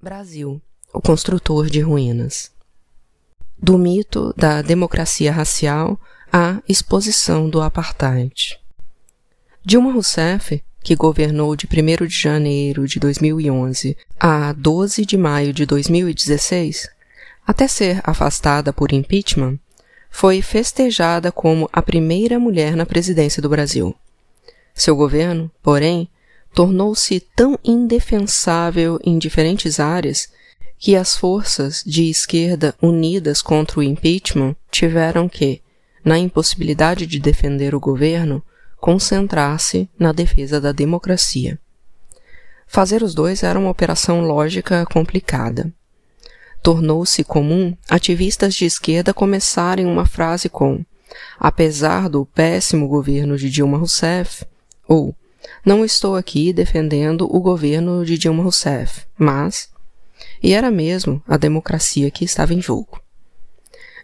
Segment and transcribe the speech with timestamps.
[0.00, 0.62] Brasil,
[0.94, 2.52] o construtor de ruínas.
[3.60, 5.98] Do mito da democracia racial
[6.32, 8.60] à exposição do apartheid.
[9.64, 15.66] Dilma Rousseff, que governou de 1 de janeiro de 2011 a 12 de maio de
[15.66, 16.88] 2016,
[17.44, 19.58] até ser afastada por impeachment,
[20.08, 23.92] foi festejada como a primeira mulher na presidência do Brasil.
[24.72, 26.08] Seu governo, porém,
[26.54, 30.28] tornou-se tão indefensável em diferentes áreas
[30.78, 35.60] que as forças de esquerda unidas contra o impeachment tiveram que,
[36.04, 38.42] na impossibilidade de defender o governo,
[38.80, 41.58] concentrar-se na defesa da democracia.
[42.66, 45.72] Fazer os dois era uma operação lógica complicada.
[46.62, 50.84] Tornou-se comum ativistas de esquerda começarem uma frase com
[51.38, 54.44] apesar do péssimo governo de Dilma Rousseff,
[54.86, 55.14] ou
[55.64, 59.68] não estou aqui defendendo o governo de Dilma Rousseff, mas.
[60.42, 63.00] E era mesmo a democracia que estava em jogo.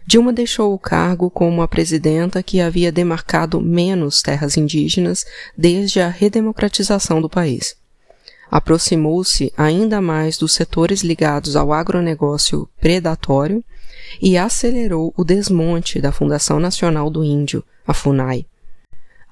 [0.07, 5.25] Dilma deixou o cargo como a presidenta que havia demarcado menos terras indígenas
[5.57, 7.75] desde a redemocratização do país.
[8.51, 13.63] Aproximou-se ainda mais dos setores ligados ao agronegócio predatório
[14.21, 18.45] e acelerou o desmonte da Fundação Nacional do Índio, a FUNAI,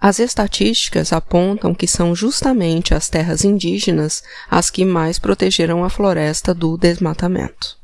[0.04, 6.54] as estatísticas apontam que são justamente as terras indígenas as que mais protegeram a floresta
[6.54, 7.78] do desmatamento.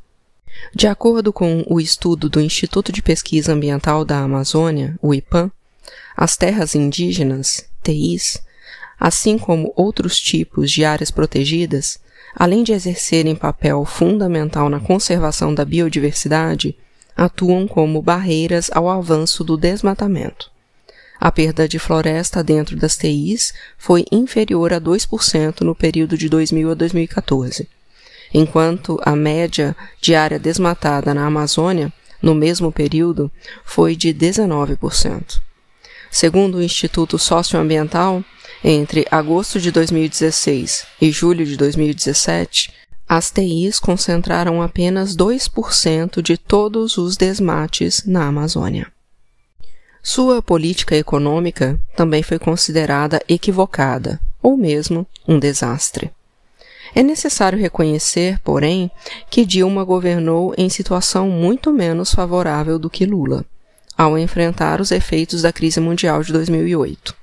[0.76, 5.50] De acordo com o estudo do Instituto de Pesquisa Ambiental da Amazônia, o IPAM,
[6.14, 8.38] as terras indígenas, TIs,
[9.00, 12.02] assim como outros tipos de áreas protegidas,
[12.36, 16.78] além de exercerem papel fundamental na conservação da biodiversidade,
[17.16, 20.52] atuam como barreiras ao avanço do desmatamento.
[21.20, 26.72] A perda de floresta dentro das TIs foi inferior a 2% no período de 2000
[26.72, 27.68] a 2014,
[28.34, 33.30] enquanto a média de área desmatada na Amazônia, no mesmo período,
[33.66, 35.42] foi de 19%.
[36.10, 38.24] Segundo o Instituto Socioambiental,
[38.64, 42.74] entre agosto de 2016 e julho de 2017,
[43.08, 48.88] as TIs concentraram apenas 2% de todos os desmates na Amazônia.
[50.02, 56.12] Sua política econômica também foi considerada equivocada, ou mesmo um desastre.
[56.96, 58.90] É necessário reconhecer, porém,
[59.30, 63.46] que Dilma governou em situação muito menos favorável do que Lula,
[63.98, 67.16] ao enfrentar os efeitos da crise mundial de 2008.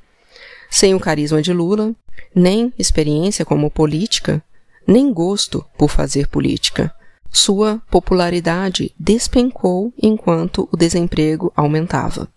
[0.71, 1.95] Sem o carisma de Lula,
[2.35, 4.43] nem experiência como política,
[4.87, 6.95] nem gosto por fazer política,
[7.33, 12.29] sua popularidade despencou enquanto o desemprego aumentava.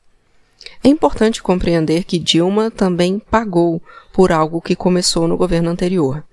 [0.84, 3.81] É importante compreender que Dilma também pagou
[4.14, 6.24] por algo que começou no governo anterior,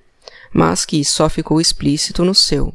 [0.52, 2.74] mas que só ficou explícito no seu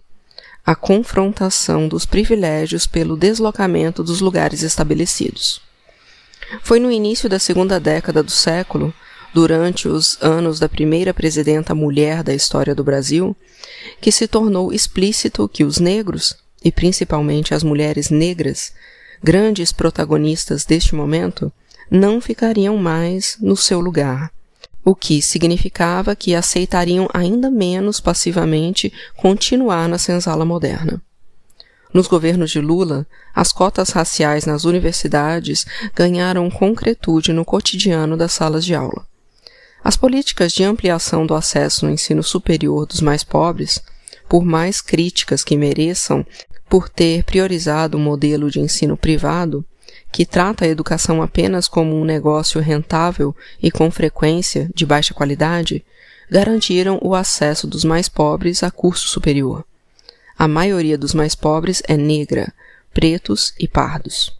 [0.65, 5.61] a confrontação dos privilégios pelo deslocamento dos lugares estabelecidos.
[6.61, 8.93] Foi no início da segunda década do século,
[9.33, 13.35] durante os anos da primeira presidenta mulher da história do Brasil,
[13.99, 18.73] que se tornou explícito que os negros, e principalmente as mulheres negras,
[19.23, 21.51] grandes protagonistas deste momento,
[21.89, 24.31] não ficariam mais no seu lugar,
[24.83, 31.01] o que significava que aceitariam ainda menos passivamente continuar na senzala moderna.
[31.93, 33.05] Nos governos de Lula,
[33.35, 39.05] as cotas raciais nas universidades ganharam concretude no cotidiano das salas de aula.
[39.83, 43.81] As políticas de ampliação do acesso no ensino superior dos mais pobres,
[44.29, 46.25] por mais críticas que mereçam
[46.71, 49.65] por ter priorizado o modelo de ensino privado,
[50.09, 55.83] que trata a educação apenas como um negócio rentável e com frequência de baixa qualidade,
[56.29, 59.65] garantiram o acesso dos mais pobres a curso superior.
[60.37, 62.53] A maioria dos mais pobres é negra,
[62.93, 64.33] pretos e pardos.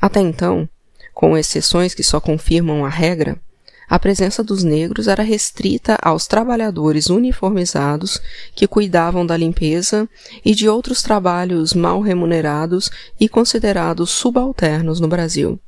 [0.00, 0.68] Até então,
[1.12, 3.40] com exceções que só confirmam a regra,
[3.88, 8.20] a presença dos negros era restrita aos trabalhadores uniformizados
[8.54, 10.08] que cuidavam da limpeza
[10.44, 12.90] e de outros trabalhos mal remunerados
[13.20, 15.60] e considerados subalternos no Brasil.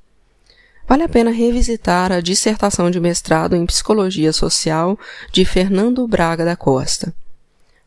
[0.89, 4.99] Vale a pena revisitar a dissertação de mestrado em Psicologia Social
[5.33, 7.13] de Fernando Braga da Costa.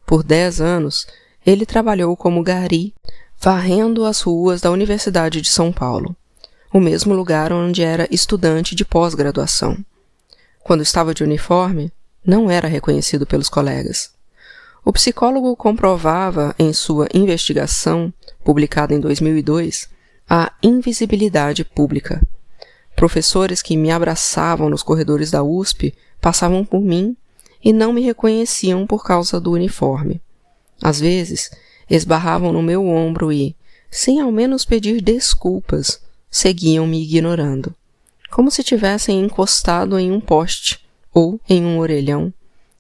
[0.06, 1.08] Por dez anos,
[1.46, 2.94] ele trabalhou como gari,
[3.40, 6.14] varrendo as ruas da Universidade de São Paulo,
[6.74, 9.78] o mesmo lugar onde era estudante de pós-graduação
[10.64, 11.92] quando estava de uniforme,
[12.26, 14.12] não era reconhecido pelos colegas.
[14.84, 18.14] O psicólogo comprovava em sua investigação,
[18.44, 19.90] publicada em 2002,
[20.30, 22.22] a invisibilidade pública.
[22.96, 27.16] Professores que me abraçavam nos corredores da USP passavam por mim
[27.64, 30.22] e não me reconheciam por causa do uniforme.
[30.82, 31.50] Às vezes,
[31.90, 33.56] esbarravam no meu ombro e,
[33.90, 37.74] sem ao menos pedir desculpas, seguiam me ignorando,
[38.30, 42.34] como se tivessem encostado em um poste ou em um orelhão,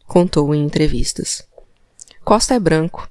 [0.05, 1.43] contou em entrevistas.
[2.23, 3.09] Costa é branco,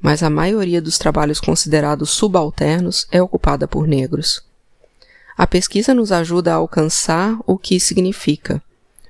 [0.00, 4.42] mas a maioria dos trabalhos considerados subalternos é ocupada por negros.
[5.36, 8.62] A pesquisa nos ajuda a alcançar o que significa,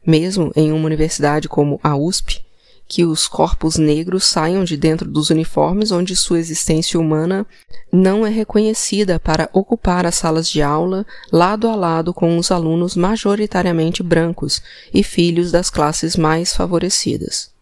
[0.06, 2.44] mesmo em uma universidade como a USP,
[2.90, 7.46] que os corpos negros saiam de dentro dos uniformes onde sua existência humana
[7.92, 12.96] não é reconhecida para ocupar as salas de aula lado a lado com os alunos
[12.96, 14.60] majoritariamente brancos
[14.92, 17.52] e filhos das classes mais favorecidas.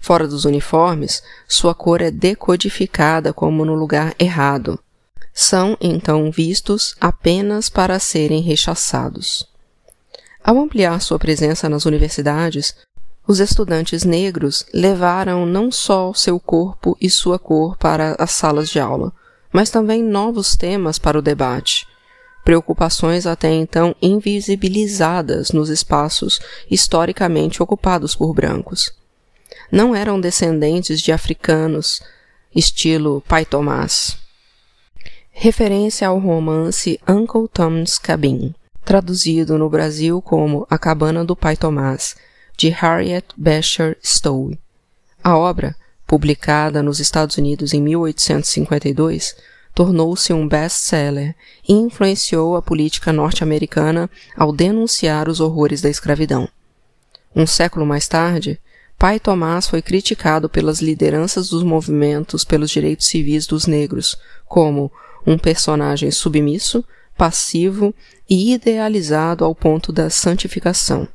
[0.00, 4.76] Fora dos uniformes, sua cor é decodificada como no lugar errado.
[5.32, 9.46] São então vistos apenas para serem rechaçados.
[10.42, 12.74] Ao ampliar sua presença nas universidades,
[13.28, 18.80] os estudantes negros levaram não só seu corpo e sua cor para as salas de
[18.80, 19.12] aula,
[19.52, 21.86] mas também novos temas para o debate,
[22.42, 26.40] preocupações até então invisibilizadas nos espaços
[26.70, 28.90] historicamente ocupados por brancos.
[29.70, 32.00] Não eram descendentes de africanos,
[32.56, 34.16] estilo Pai Tomás.
[35.30, 38.54] Referência ao romance Uncle Tom's Cabin,
[38.86, 42.16] traduzido no Brasil como A Cabana do Pai Tomás,
[42.58, 44.58] de Harriet Beecher Stowe.
[45.22, 49.36] A obra, publicada nos Estados Unidos em 1852,
[49.72, 51.36] tornou-se um best-seller
[51.68, 56.48] e influenciou a política norte-americana ao denunciar os horrores da escravidão.
[57.34, 58.60] Um século mais tarde,
[58.98, 64.16] Pai Tomás foi criticado pelas lideranças dos movimentos pelos direitos civis dos negros
[64.46, 64.90] como
[65.24, 66.84] um personagem submisso,
[67.16, 67.94] passivo
[68.28, 71.06] e idealizado ao ponto da santificação.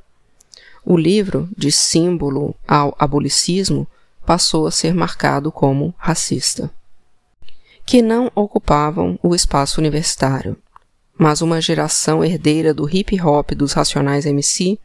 [0.85, 3.88] O livro, de símbolo ao abolicismo,
[4.25, 6.69] passou a ser marcado como racista.
[7.85, 10.57] Que não ocupavam o espaço universitário,
[11.18, 14.77] mas uma geração herdeira do hip hop dos Racionais MC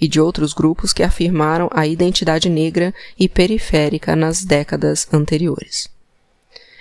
[0.00, 5.88] e de outros grupos que afirmaram a identidade negra e periférica nas décadas anteriores.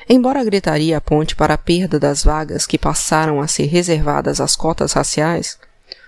[0.07, 4.55] Embora a gritaria aponte para a perda das vagas que passaram a ser reservadas às
[4.55, 5.57] cotas raciais,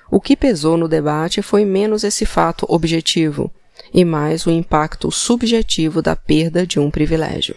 [0.10, 3.52] o que pesou no debate foi menos esse fato objetivo
[3.94, 7.56] e mais o impacto subjetivo da perda de um privilégio.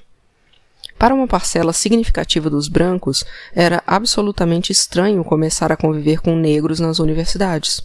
[0.99, 3.25] Para uma parcela significativa dos brancos,
[3.55, 7.83] era absolutamente estranho começar a conviver com negros nas universidades,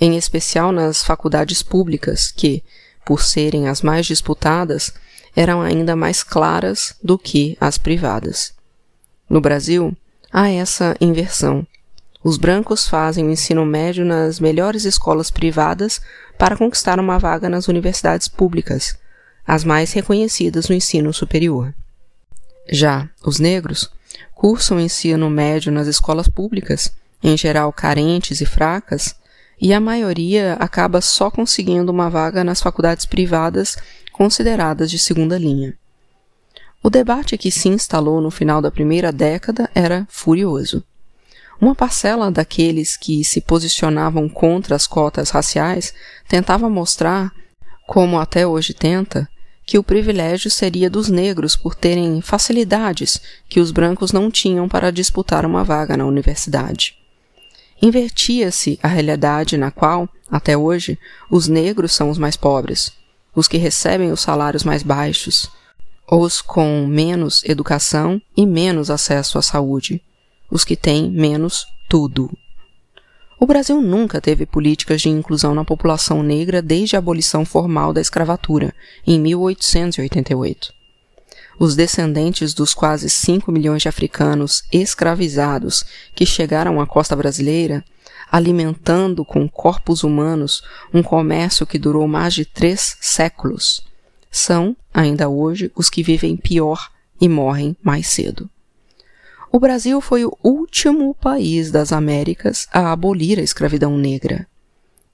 [0.00, 2.64] em especial nas faculdades públicas, que,
[3.04, 4.92] por serem as mais disputadas,
[5.36, 8.52] eram ainda mais claras do que as privadas.
[9.30, 9.96] No Brasil,
[10.32, 11.64] há essa inversão
[12.24, 16.00] os brancos fazem o ensino médio nas melhores escolas privadas
[16.38, 18.96] para conquistar uma vaga nas universidades públicas,
[19.46, 21.74] as mais reconhecidas no ensino superior.
[22.70, 23.90] Já os negros
[24.34, 26.92] cursam o ensino médio nas escolas públicas,
[27.22, 29.16] em geral carentes e fracas,
[29.60, 33.76] e a maioria acaba só conseguindo uma vaga nas faculdades privadas
[34.12, 35.76] consideradas de segunda linha.
[36.82, 40.84] O debate que se instalou no final da primeira década era furioso.
[41.62, 45.94] Uma parcela daqueles que se posicionavam contra as cotas raciais
[46.26, 47.30] tentava mostrar,
[47.86, 49.28] como até hoje tenta,
[49.64, 54.90] que o privilégio seria dos negros por terem facilidades que os brancos não tinham para
[54.90, 56.96] disputar uma vaga na universidade.
[57.80, 60.98] Invertia-se a realidade na qual, até hoje,
[61.30, 62.92] os negros são os mais pobres,
[63.36, 65.48] os que recebem os salários mais baixos,
[66.10, 70.02] os com menos educação e menos acesso à saúde,
[70.52, 72.30] os que têm menos tudo.
[73.40, 78.00] O Brasil nunca teve políticas de inclusão na população negra desde a abolição formal da
[78.00, 78.74] escravatura,
[79.06, 80.72] em 1888.
[81.58, 87.82] Os descendentes dos quase 5 milhões de africanos escravizados que chegaram à costa brasileira,
[88.30, 93.82] alimentando com corpos humanos um comércio que durou mais de três séculos,
[94.30, 96.90] são, ainda hoje, os que vivem pior
[97.20, 98.48] e morrem mais cedo.
[99.54, 104.46] O Brasil foi o último país das Américas a abolir a escravidão negra.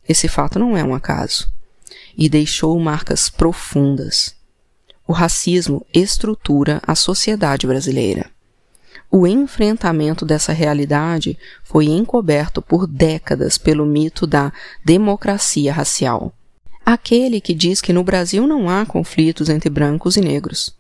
[0.09, 1.53] Esse fato não é um acaso.
[2.17, 4.37] E deixou marcas profundas.
[5.09, 8.31] O racismo estrutura a sociedade brasileira.
[9.11, 14.53] O enfrentamento dessa realidade foi encoberto por décadas pelo mito da
[14.85, 16.33] democracia racial.
[16.87, 20.79] Aquele que diz que no Brasil não há conflitos entre brancos e negros.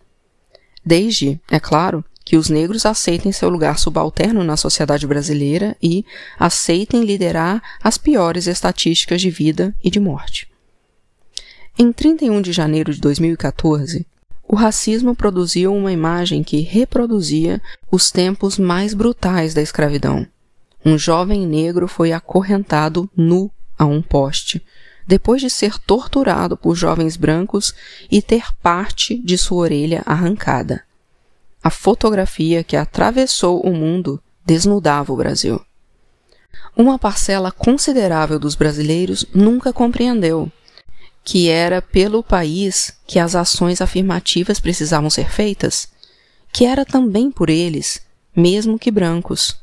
[0.84, 6.04] Desde, é claro, que os negros aceitem seu lugar subalterno na sociedade brasileira e
[6.38, 10.46] aceitem liderar as piores estatísticas de vida e de morte.
[11.78, 14.06] Em 31 de janeiro de 2014,
[14.46, 20.26] o racismo produziu uma imagem que reproduzia os tempos mais brutais da escravidão.
[20.84, 24.62] Um jovem negro foi acorrentado nu a um poste,
[25.06, 27.72] depois de ser torturado por jovens brancos
[28.10, 30.86] e ter parte de sua orelha arrancada.
[31.62, 35.60] A fotografia que atravessou o mundo desnudava o Brasil.
[36.76, 40.50] Uma parcela considerável dos brasileiros nunca compreendeu
[41.30, 45.86] que era pelo país que as ações afirmativas precisavam ser feitas,
[46.50, 48.00] que era também por eles,
[48.34, 49.60] mesmo que brancos.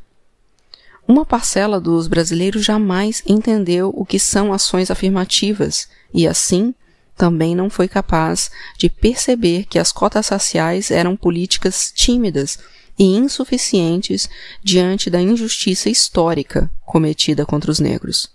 [1.07, 6.71] Uma parcela dos brasileiros jamais entendeu o que são ações afirmativas e, assim,
[7.15, 12.59] também não foi capaz de perceber que as cotas raciais eram políticas tímidas
[12.97, 14.29] e insuficientes
[14.63, 18.29] diante da injustiça histórica cometida contra os negros.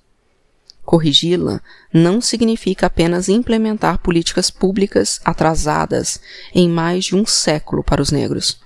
[0.84, 1.60] Corrigi-la
[1.92, 6.20] não significa apenas implementar políticas públicas atrasadas
[6.54, 8.60] em mais de um século para os negros,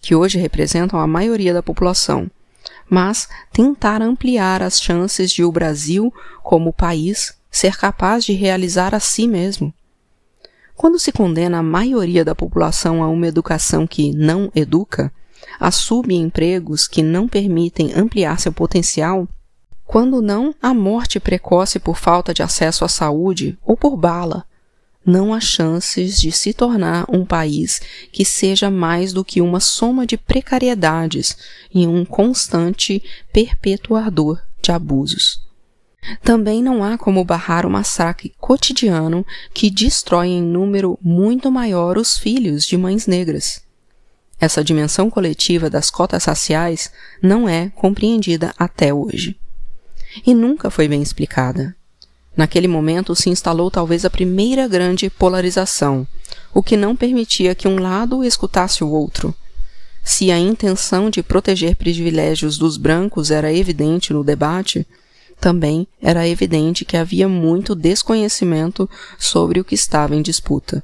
[0.00, 2.30] que hoje representam a maioria da população,
[2.88, 9.00] mas tentar ampliar as chances de o Brasil, como país, ser capaz de realizar a
[9.00, 9.74] si mesmo.
[10.76, 15.12] Quando se condena a maioria da população a uma educação que não educa,
[15.58, 19.26] a subempregos que não permitem ampliar seu potencial,
[19.84, 24.44] quando não a morte precoce por falta de acesso à saúde ou por bala,
[25.04, 27.80] não há chances de se tornar um país
[28.12, 31.36] que seja mais do que uma soma de precariedades
[31.74, 35.47] e um constante perpetuador de abusos.
[36.22, 42.16] Também não há como barrar o massacre cotidiano que destrói em número muito maior os
[42.16, 43.62] filhos de mães negras.
[44.40, 49.36] Essa dimensão coletiva das cotas raciais não é compreendida até hoje.
[50.24, 51.74] E nunca foi bem explicada.
[52.36, 56.06] Naquele momento se instalou talvez a primeira grande polarização,
[56.54, 59.34] o que não permitia que um lado escutasse o outro.
[60.04, 64.86] Se a intenção de proteger privilégios dos brancos era evidente no debate,
[65.40, 70.82] também era evidente que havia muito desconhecimento sobre o que estava em disputa.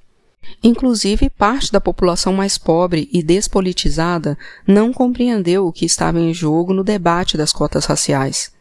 [0.63, 6.73] Inclusive, parte da população mais pobre e despolitizada não compreendeu o que estava em jogo
[6.73, 8.53] no debate das cotas raciais.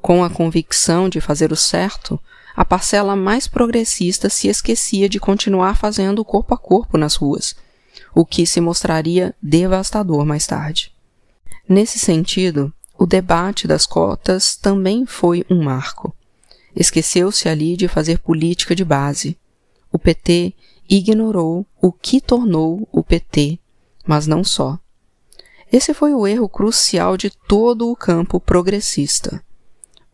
[0.00, 2.20] Com a convicção de fazer o certo,
[2.54, 7.54] a parcela mais progressista se esquecia de continuar fazendo corpo a corpo nas ruas,
[8.14, 10.92] o que se mostraria devastador mais tarde.
[11.68, 16.14] Nesse sentido, o debate das cotas também foi um marco.
[16.74, 19.36] Esqueceu-se ali de fazer política de base.
[19.90, 20.54] O PT
[20.88, 23.58] ignorou o que tornou o PT,
[24.06, 24.78] mas não só.
[25.72, 29.44] Esse foi o erro crucial de todo o campo progressista.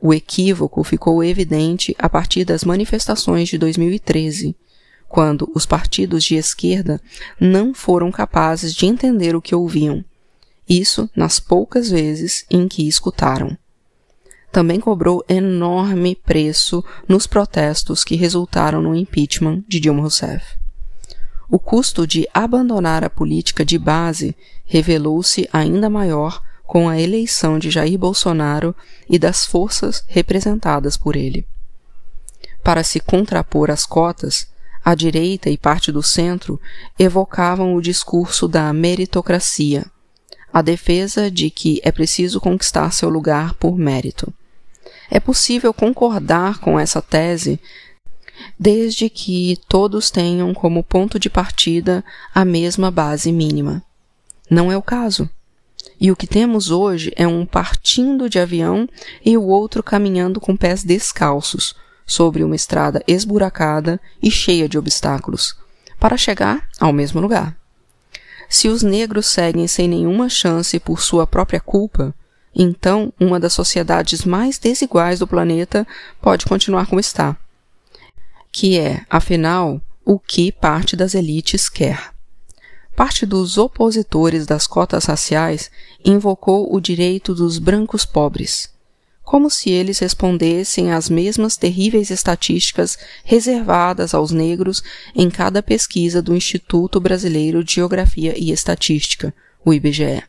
[0.00, 4.56] O equívoco ficou evidente a partir das manifestações de 2013,
[5.06, 6.98] quando os partidos de esquerda
[7.38, 10.02] não foram capazes de entender o que ouviam,
[10.68, 13.56] isso nas poucas vezes em que escutaram
[14.50, 20.56] também cobrou enorme preço nos protestos que resultaram no impeachment de Dilma Rousseff.
[21.50, 27.70] O custo de abandonar a política de base revelou-se ainda maior com a eleição de
[27.70, 28.74] Jair Bolsonaro
[29.08, 31.46] e das forças representadas por ele.
[32.62, 34.46] Para se contrapor às cotas,
[34.84, 36.60] a direita e parte do centro
[36.98, 39.86] evocavam o discurso da meritocracia,
[40.52, 44.32] a defesa de que é preciso conquistar seu lugar por mérito.
[45.10, 47.60] É possível concordar com essa tese
[48.58, 53.82] desde que todos tenham como ponto de partida a mesma base mínima.
[54.50, 55.28] Não é o caso.
[56.00, 58.88] E o que temos hoje é um partindo de avião
[59.24, 61.74] e o outro caminhando com pés descalços,
[62.06, 65.54] sobre uma estrada esburacada e cheia de obstáculos,
[66.00, 67.54] para chegar ao mesmo lugar.
[68.48, 72.14] Se os negros seguem sem nenhuma chance por sua própria culpa,
[72.54, 75.86] então uma das sociedades mais desiguais do planeta
[76.20, 77.36] pode continuar como está
[78.50, 82.12] que é, afinal, o que parte das elites quer.
[82.96, 85.70] Parte dos opositores das cotas raciais
[86.04, 88.70] invocou o direito dos brancos pobres,
[89.28, 94.82] como se eles respondessem às mesmas terríveis estatísticas reservadas aos negros
[95.14, 100.22] em cada pesquisa do Instituto Brasileiro de Geografia e Estatística, o IBGE.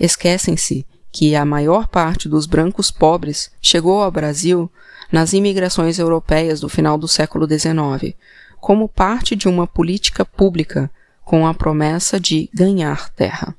[0.00, 4.72] Esquecem-se que a maior parte dos brancos pobres chegou ao Brasil
[5.12, 8.14] nas imigrações europeias do final do século XIX,
[8.58, 10.90] como parte de uma política pública
[11.26, 13.54] com a promessa de ganhar terra.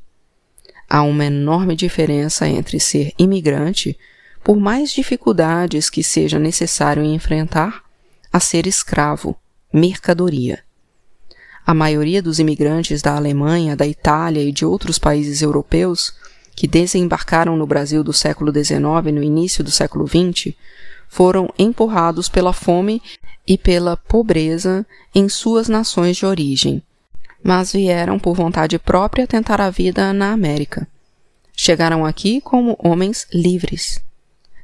[0.90, 3.96] Há uma enorme diferença entre ser imigrante,
[4.50, 7.84] por mais dificuldades que seja necessário enfrentar,
[8.34, 9.36] a ser escravo,
[9.72, 10.64] mercadoria.
[11.64, 16.12] A maioria dos imigrantes da Alemanha, da Itália e de outros países europeus
[16.56, 20.56] que desembarcaram no Brasil do século XIX e no início do século XX
[21.08, 23.04] foram empurrados pela fome
[23.46, 26.82] e pela pobreza em suas nações de origem,
[27.44, 30.88] mas vieram por vontade própria tentar a vida na América.
[31.56, 34.09] Chegaram aqui como homens livres.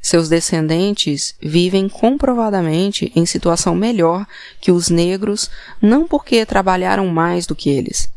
[0.05, 4.27] Seus descendentes vivem comprovadamente em situação melhor
[4.62, 5.50] que os negros,
[5.81, 8.07] não porque trabalharam mais do que eles,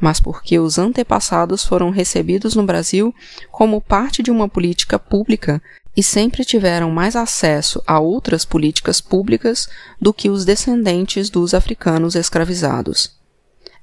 [0.00, 3.14] mas porque os antepassados foram recebidos no Brasil
[3.50, 5.62] como parte de uma política pública
[5.94, 9.68] e sempre tiveram mais acesso a outras políticas públicas
[10.00, 13.14] do que os descendentes dos africanos escravizados.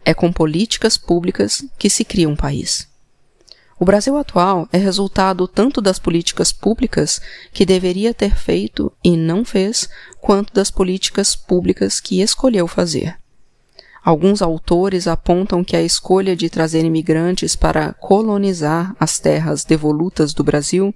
[0.04, 2.92] É com políticas públicas que se cria um país.
[3.84, 7.20] O Brasil atual é resultado tanto das políticas públicas
[7.52, 9.90] que deveria ter feito e não fez,
[10.22, 13.20] quanto das políticas públicas que escolheu fazer.
[14.02, 20.46] Alguns autores apontam que a escolha de trazer imigrantes para colonizar as terras devolutas do
[20.46, 20.96] Brasil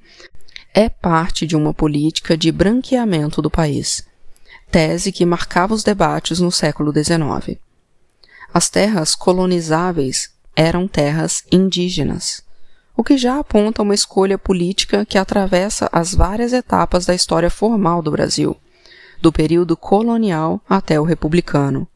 [0.73, 4.07] é parte de uma política de branqueamento do país,
[4.71, 7.59] tese que marcava os debates no século XIX.
[8.53, 12.46] As terras colonizáveis eram terras indígenas,
[12.97, 18.01] o que já aponta uma escolha política que atravessa as várias etapas da história formal
[18.01, 18.57] do Brasil,
[19.21, 21.87] do período colonial até o republicano,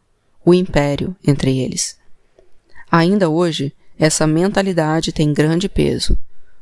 [0.46, 1.98] o império entre eles.
[2.92, 6.16] Ainda hoje, essa mentalidade tem grande peso,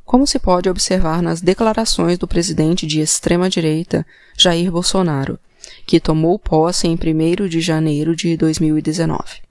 [0.05, 4.05] como se pode observar nas declarações do presidente de extrema-direita,
[4.37, 5.37] Jair Bolsonaro,
[5.85, 9.48] que tomou posse em 1 de janeiro de 2019.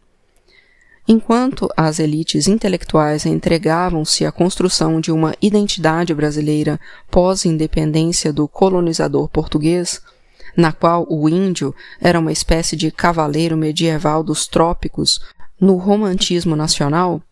[1.11, 6.79] Enquanto as elites intelectuais entregavam-se à construção de uma identidade brasileira
[7.11, 10.03] pós-independência do colonizador português,
[10.55, 15.19] na qual o índio era uma espécie de cavaleiro medieval dos trópicos
[15.59, 17.23] no romantismo nacional,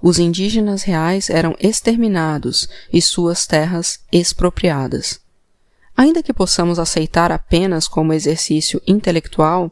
[0.00, 5.20] os indígenas reais eram exterminados e suas terras expropriadas.
[5.94, 9.70] Ainda que possamos aceitar apenas como exercício intelectual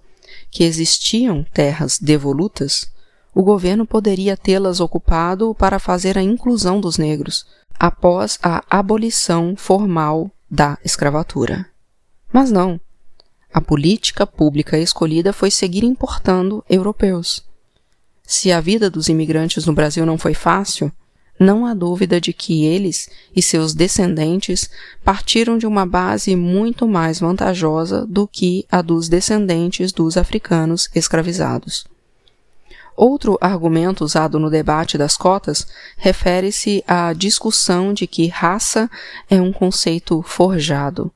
[0.51, 2.93] que existiam terras devolutas,
[3.35, 7.44] o governo poderia tê-las ocupado para fazer a inclusão dos negros
[7.79, 11.66] após a abolição formal da escravatura.
[12.33, 12.81] Mas não.
[13.53, 17.44] A política pública escolhida foi seguir importando europeus.
[18.23, 20.90] Se a vida dos imigrantes no Brasil não foi fácil,
[21.38, 24.70] não há dúvida de que eles e seus descendentes
[25.05, 31.85] partiram de uma base muito mais vantajosa do que a dos descendentes dos africanos escravizados.
[32.97, 38.89] Outro argumento usado no debate das cotas refere-se à discussão de que raça
[39.29, 41.11] é um conceito forjado.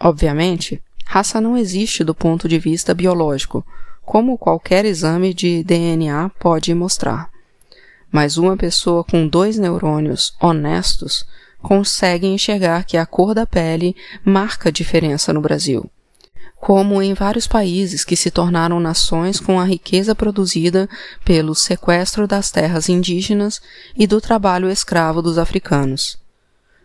[0.00, 3.66] Obviamente, raça não existe do ponto de vista biológico,
[4.04, 7.28] como qualquer exame de DNA pode mostrar.
[8.10, 11.24] Mas uma pessoa com dois neurônios honestos
[11.60, 13.94] consegue enxergar que a cor da pele
[14.24, 15.90] marca diferença no Brasil
[16.60, 20.86] como em vários países que se tornaram nações com a riqueza produzida
[21.24, 23.62] pelo sequestro das terras indígenas
[23.96, 26.18] e do trabalho escravo dos africanos.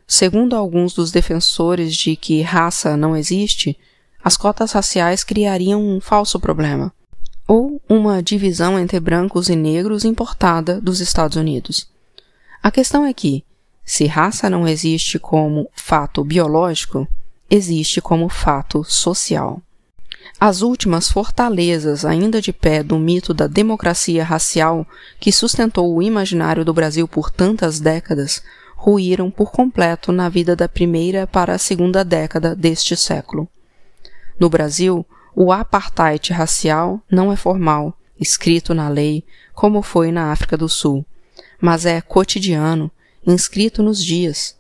[0.08, 3.78] Segundo alguns dos defensores de que raça não existe,
[4.24, 6.94] as cotas raciais criariam um falso problema,
[7.46, 11.90] ou uma divisão entre brancos e negros importada dos Estados Unidos.
[12.64, 13.44] A questão é que,
[13.84, 17.08] se raça não existe como fato biológico,
[17.50, 19.62] existe como fato social.
[20.40, 24.86] As últimas fortalezas ainda de pé do mito da democracia racial
[25.20, 28.44] que sustentou o imaginário do Brasil por tantas décadas
[28.76, 33.48] ruíram por completo na vida da primeira para a segunda década deste século.
[34.38, 40.58] No Brasil, o apartheid racial não é formal, escrito na lei, como foi na África
[40.58, 41.06] do Sul,
[41.60, 42.92] mas é cotidiano,
[43.26, 44.56] inscrito nos dias,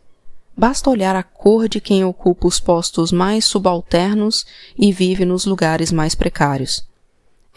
[0.58, 4.46] Basta olhar a cor de quem ocupa os postos mais subalternos
[4.78, 6.88] e vive nos lugares mais precários.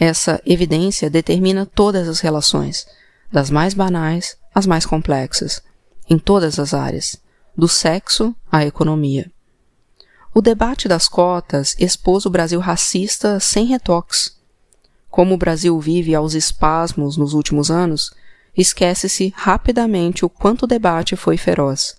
[0.00, 2.86] Essa evidência determina todas as relações,
[3.30, 5.62] das mais banais às mais complexas,
[6.10, 7.16] em todas as áreas,
[7.56, 9.30] do sexo à economia.
[10.34, 14.36] O debate das cotas expôs o Brasil racista sem retoques.
[15.08, 18.10] Como o Brasil vive aos espasmos nos últimos anos,
[18.56, 21.97] esquece-se rapidamente o quanto o debate foi feroz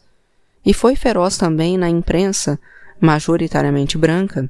[0.65, 2.59] e foi feroz também na imprensa,
[2.99, 4.49] majoritariamente branca,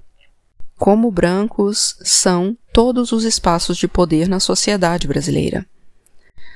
[0.78, 5.66] como brancos são todos os espaços de poder na sociedade brasileira.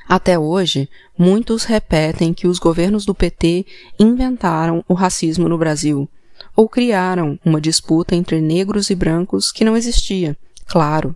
[0.08, 3.66] Até hoje, muitos repetem que os governos do PT
[3.98, 6.08] inventaram o racismo no Brasil,
[6.56, 10.36] ou criaram uma disputa entre negros e brancos que não existia,
[10.66, 11.14] claro.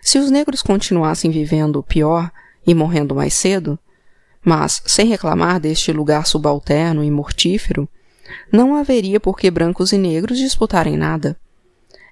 [0.00, 2.30] Se os negros continuassem vivendo pior
[2.66, 3.78] e morrendo mais cedo,
[4.46, 7.88] mas sem reclamar deste lugar subalterno e mortífero,
[8.52, 11.36] não haveria por que brancos e negros disputarem nada.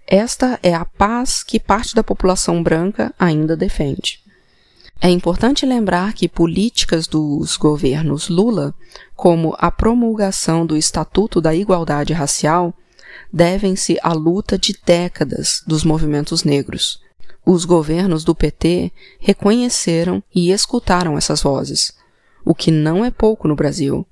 [0.05, 4.21] Esta é a paz que parte da população branca ainda defende.
[5.01, 8.75] É importante lembrar que políticas dos governos Lula,
[9.15, 12.75] como a promulgação do Estatuto da Igualdade Racial,
[13.33, 17.01] devem-se à luta de décadas dos movimentos negros.
[17.47, 21.93] Os governos do PT reconheceram e escutaram essas vozes,
[22.45, 24.07] o que não é pouco no Brasil,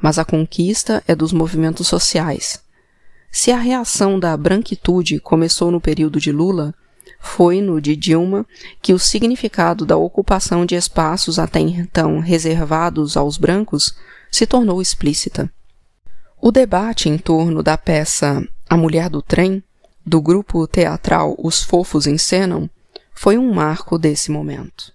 [0.00, 2.62] mas a conquista é dos movimentos sociais.
[3.30, 6.74] Se a reação da branquitude começou no período de Lula,
[7.20, 8.46] foi no de Dilma
[8.82, 13.94] que o significado da ocupação de espaços até então reservados aos brancos
[14.30, 15.50] se tornou explícita.
[16.40, 19.62] O debate em torno da peça A Mulher do Trem,
[20.04, 22.68] do grupo teatral Os Fofos Encenam,
[23.14, 24.92] foi um marco desse momento.